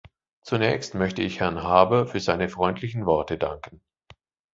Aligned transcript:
Zunächst 0.41 0.95
möchte 0.95 1.21
ich 1.21 1.41
Herrn 1.41 1.61
Harbour 1.61 2.07
für 2.07 2.19
seine 2.19 2.49
freundlichen 2.49 3.05
Worte 3.05 3.37
danken. 3.37 3.83